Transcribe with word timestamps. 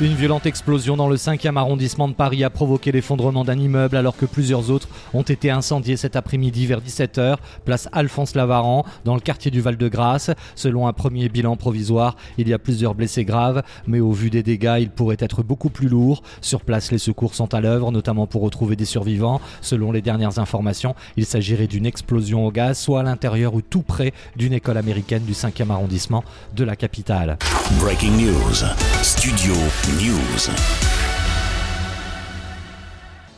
Une 0.00 0.14
violente 0.14 0.46
explosion 0.46 0.96
dans 0.96 1.08
le 1.08 1.16
5e 1.16 1.56
arrondissement 1.56 2.06
de 2.06 2.12
Paris 2.12 2.44
a 2.44 2.50
provoqué 2.50 2.92
l'effondrement 2.92 3.44
d'un 3.44 3.58
immeuble 3.58 3.96
alors 3.96 4.16
que 4.16 4.26
plusieurs 4.26 4.70
autres 4.70 4.88
ont 5.12 5.22
été 5.22 5.50
incendiés 5.50 5.96
cet 5.96 6.14
après-midi 6.14 6.66
vers 6.66 6.80
17h, 6.80 7.34
place 7.64 7.88
Alphonse 7.90 8.36
Lavaran, 8.36 8.84
dans 9.04 9.16
le 9.16 9.20
quartier 9.20 9.50
du 9.50 9.60
Val-de-Grâce. 9.60 10.30
Selon 10.54 10.86
un 10.86 10.92
premier 10.92 11.28
bilan 11.28 11.56
provisoire, 11.56 12.14
il 12.36 12.48
y 12.48 12.54
a 12.54 12.60
plusieurs 12.60 12.94
blessés 12.94 13.24
graves, 13.24 13.64
mais 13.88 13.98
au 13.98 14.12
vu 14.12 14.30
des 14.30 14.44
dégâts, 14.44 14.76
il 14.78 14.90
pourrait 14.90 15.16
être 15.18 15.42
beaucoup 15.42 15.68
plus 15.68 15.88
lourd. 15.88 16.22
Sur 16.42 16.60
place, 16.60 16.92
les 16.92 16.98
secours 16.98 17.34
sont 17.34 17.52
à 17.52 17.60
l'œuvre, 17.60 17.90
notamment 17.90 18.28
pour 18.28 18.42
retrouver 18.42 18.76
des 18.76 18.84
survivants. 18.84 19.40
Selon 19.62 19.90
les 19.90 20.00
dernières 20.00 20.38
informations, 20.38 20.94
il 21.16 21.26
s'agirait 21.26 21.66
d'une 21.66 21.86
explosion 21.86 22.46
au 22.46 22.52
gaz, 22.52 22.78
soit 22.78 23.00
à 23.00 23.02
l'intérieur 23.02 23.52
ou 23.52 23.62
tout 23.62 23.82
près 23.82 24.12
d'une 24.36 24.52
école 24.52 24.76
américaine 24.76 25.24
du 25.24 25.32
5e 25.32 25.72
arrondissement 25.72 26.22
de 26.54 26.62
la 26.62 26.76
capitale. 26.76 27.36
Breaking 27.80 28.12
news. 28.12 28.64
Studio 29.02 29.54
News. 29.96 31.07